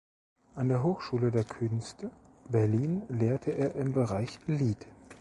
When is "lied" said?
4.47-4.87